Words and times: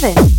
seven 0.00 0.37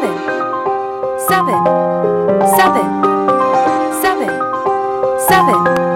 seven, 0.00 0.16
seven, 1.28 1.64
seven, 2.56 2.88
seven, 4.00 4.30
seven, 5.28 5.89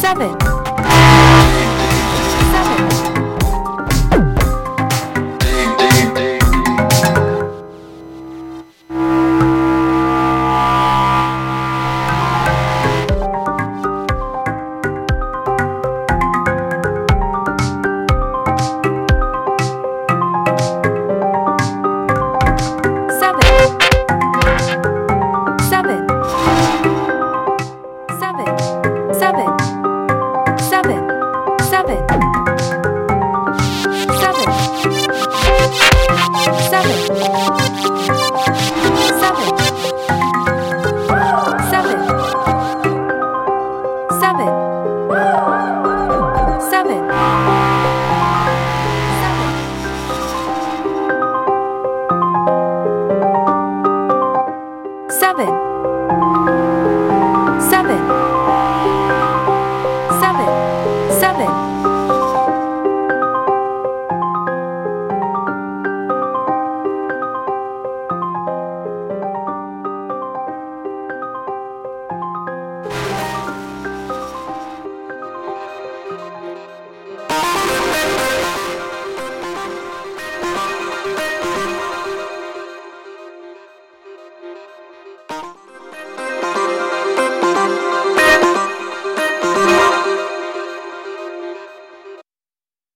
seven, 0.00 0.45